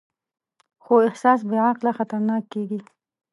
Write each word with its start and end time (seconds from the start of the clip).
خو 0.83 0.93
احساس 1.07 1.39
بېعقله 1.49 1.91
خطرناک 1.97 2.43
کېږي. 2.53 2.79